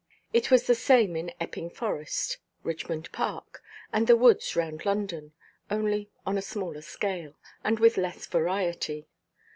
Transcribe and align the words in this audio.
It 0.33 0.49
was 0.49 0.65
the 0.65 0.73
same 0.73 1.15
in 1.15 1.31
Epping 1.39 1.69
Forest, 1.69 2.39
Richmond 2.63 3.11
Park, 3.11 3.61
and 3.93 4.07
the 4.07 4.15
woods 4.15 4.55
round 4.55 4.83
London, 4.83 5.33
only 5.69 6.09
on 6.25 6.39
a 6.39 6.41
smaller 6.41 6.81
scale, 6.81 7.35
and 7.63 7.77
with 7.77 7.97
less 7.97 8.25
variety. 8.25 9.05